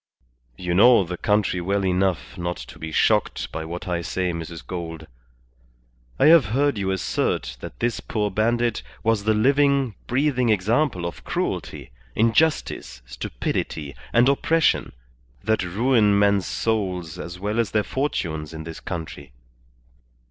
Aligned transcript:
You 0.57 0.73
know 0.73 1.03
the 1.03 1.15
country 1.15 1.61
well 1.61 1.85
enough 1.85 2.35
not 2.35 2.57
to 2.57 2.79
be 2.79 2.91
shocked 2.91 3.51
by 3.51 3.65
what 3.65 3.87
I 3.87 4.01
say, 4.01 4.33
Mrs. 4.33 4.65
Gould. 4.65 5.05
I 6.17 6.25
have 6.25 6.45
heard 6.45 6.79
you 6.79 6.89
assert 6.89 7.55
that 7.59 7.79
this 7.79 7.99
poor 7.99 8.31
bandit 8.31 8.81
was 9.03 9.25
the 9.25 9.35
living, 9.35 9.93
breathing 10.07 10.49
example 10.49 11.05
of 11.05 11.23
cruelty, 11.23 11.91
injustice, 12.15 13.03
stupidity, 13.05 13.95
and 14.11 14.27
oppression, 14.27 14.93
that 15.43 15.61
ruin 15.63 16.17
men's 16.17 16.47
souls 16.47 17.19
as 17.19 17.39
well 17.39 17.59
as 17.59 17.69
their 17.69 17.83
fortunes 17.83 18.55
in 18.55 18.63
this 18.63 18.79
country. 18.79 19.33